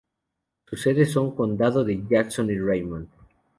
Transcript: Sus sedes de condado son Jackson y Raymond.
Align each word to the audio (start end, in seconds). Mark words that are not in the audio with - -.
Sus 0.65 0.81
sedes 0.81 1.13
de 1.13 1.31
condado 1.35 1.83
son 1.85 2.07
Jackson 2.09 2.49
y 2.49 2.57
Raymond. 2.57 3.07